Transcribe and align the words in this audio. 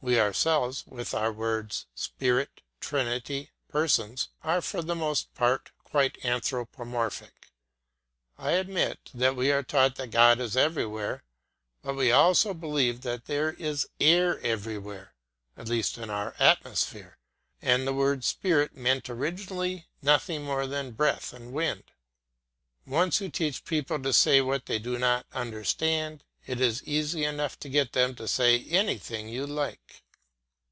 We, 0.00 0.20
ourselves, 0.20 0.84
with 0.86 1.12
our 1.12 1.32
words, 1.32 1.86
Spirit, 1.92 2.62
Trinity, 2.78 3.50
Persons, 3.68 4.28
are 4.44 4.60
for 4.62 4.80
the 4.80 4.94
most 4.94 5.34
part 5.34 5.72
quite 5.82 6.24
anthropomorphic. 6.24 7.50
I 8.38 8.52
admit 8.52 9.10
that 9.12 9.34
we 9.34 9.50
are 9.50 9.64
taught 9.64 9.96
that 9.96 10.12
God 10.12 10.38
is 10.38 10.56
everywhere; 10.56 11.24
but 11.82 11.96
we 11.96 12.12
also 12.12 12.54
believe 12.54 13.00
that 13.00 13.24
there 13.24 13.54
is 13.54 13.88
air 13.98 14.38
everywhere, 14.42 15.14
at 15.56 15.66
least 15.68 15.98
in 15.98 16.10
our 16.10 16.36
atmosphere; 16.38 17.18
and 17.60 17.84
the 17.84 17.92
word 17.92 18.22
Spirit 18.22 18.76
meant 18.76 19.10
originally 19.10 19.88
nothing 20.00 20.44
more 20.44 20.68
than 20.68 20.92
breath 20.92 21.32
and 21.32 21.52
wind. 21.52 21.82
Once 22.86 23.20
you 23.20 23.30
teach 23.30 23.64
people 23.64 24.00
to 24.00 24.12
say 24.12 24.40
what 24.40 24.66
they 24.66 24.78
do 24.78 24.96
not 24.96 25.26
understand, 25.32 26.22
it 26.46 26.62
is 26.62 26.82
easy 26.84 27.24
enough 27.26 27.60
to 27.60 27.68
get 27.68 27.92
them 27.92 28.14
to 28.14 28.26
say 28.26 28.64
anything 28.70 29.28
you 29.28 29.46
like. 29.46 30.02